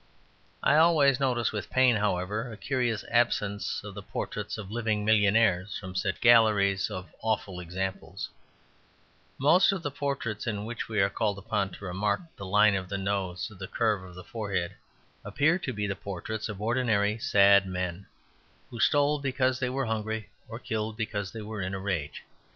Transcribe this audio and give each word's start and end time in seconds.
I 0.63 0.77
always 0.77 1.19
notice 1.19 1.51
with 1.51 1.69
pain, 1.69 1.95
however, 1.97 2.51
a 2.51 2.57
curious 2.57 3.05
absence 3.11 3.83
of 3.83 3.93
the 3.93 4.01
portraits 4.01 4.57
of 4.57 4.71
living 4.71 5.05
millionaires 5.05 5.77
from 5.77 5.93
such 5.93 6.19
galleries 6.21 6.89
of 6.89 7.13
awful 7.21 7.59
examples; 7.59 8.27
most 9.37 9.71
of 9.71 9.83
the 9.83 9.91
portraits 9.91 10.47
in 10.47 10.65
which 10.65 10.89
we 10.89 10.99
are 11.01 11.09
called 11.11 11.37
upon 11.37 11.69
to 11.73 11.85
remark 11.85 12.21
the 12.35 12.47
line 12.47 12.73
of 12.73 12.89
the 12.89 12.97
nose 12.97 13.51
or 13.51 13.55
the 13.57 13.67
curve 13.67 14.01
of 14.03 14.15
the 14.15 14.23
forehead 14.23 14.73
appear 15.23 15.59
to 15.59 15.71
be 15.71 15.85
the 15.85 15.95
portraits 15.95 16.49
of 16.49 16.59
ordinary 16.59 17.19
sad 17.19 17.67
men, 17.67 18.07
who 18.71 18.79
stole 18.79 19.19
because 19.19 19.59
they 19.59 19.69
were 19.69 19.85
hungry 19.85 20.31
or 20.49 20.57
killed 20.57 20.97
because 20.97 21.31
they 21.31 21.43
were 21.43 21.61
in 21.61 21.75
a 21.75 21.79
rage. 21.79 22.23